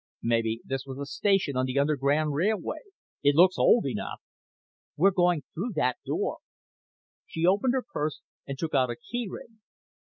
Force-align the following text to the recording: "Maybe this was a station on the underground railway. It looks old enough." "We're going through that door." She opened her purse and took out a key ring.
"Maybe 0.23 0.61
this 0.65 0.83
was 0.83 0.97
a 0.97 1.05
station 1.05 1.55
on 1.55 1.67
the 1.67 1.77
underground 1.77 2.33
railway. 2.33 2.79
It 3.21 3.35
looks 3.35 3.59
old 3.59 3.85
enough." 3.85 4.19
"We're 4.97 5.11
going 5.11 5.43
through 5.53 5.73
that 5.75 5.99
door." 6.03 6.39
She 7.27 7.45
opened 7.45 7.75
her 7.75 7.83
purse 7.87 8.21
and 8.47 8.57
took 8.57 8.73
out 8.73 8.89
a 8.89 8.95
key 8.95 9.27
ring. 9.29 9.59